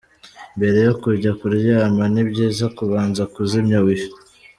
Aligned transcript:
Mbere 0.57 0.77
yo 0.87 0.93
kujya 1.01 1.31
kuryama, 1.39 2.03
ni 2.13 2.23
byiza 2.29 2.65
kubanza 2.77 3.23
kuzimya 3.33 3.77
Wi-Fi. 3.85 4.09